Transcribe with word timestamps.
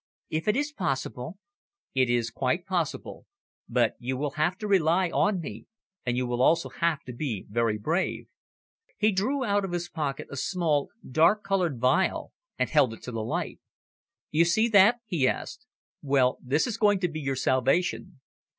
"If 0.31 0.47
it 0.47 0.55
is 0.55 0.71
possible." 0.71 1.37
"It 1.93 2.09
is 2.09 2.31
quite 2.31 2.65
possible, 2.65 3.27
but 3.69 3.97
you 3.99 4.17
will 4.17 4.31
have 4.31 4.57
to 4.57 4.67
rely 4.67 5.11
on 5.11 5.39
me, 5.39 5.67
and 6.07 6.17
you 6.17 6.25
will 6.25 6.41
also 6.41 6.69
have 6.69 7.03
to 7.03 7.13
be 7.13 7.45
very 7.51 7.77
brave." 7.77 8.27
He 8.97 9.11
drew 9.11 9.43
out 9.45 9.63
of 9.63 9.73
his 9.73 9.89
pocket 9.89 10.27
a 10.31 10.37
small, 10.37 10.89
dark 11.07 11.43
coloured 11.43 11.79
phial, 11.79 12.33
and 12.57 12.67
held 12.67 12.95
it 12.95 13.03
to 13.03 13.11
the 13.11 13.23
light. 13.23 13.59
"You 14.31 14.43
see 14.43 14.67
that?" 14.69 15.01
he 15.05 15.27
asked. 15.27 15.67
"Well, 16.01 16.39
this 16.41 16.65
is 16.65 16.77
going 16.77 16.99
to 17.01 17.07
be 17.07 17.19
your 17.21 17.35
salvation." 17.35 18.21